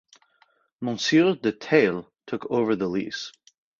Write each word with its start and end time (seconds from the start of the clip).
Monsieur 0.79 1.35
de 1.35 1.51
Theil 1.51 2.11
took 2.25 2.49
over 2.49 2.75
the 2.75 2.87
lease. 2.87 3.31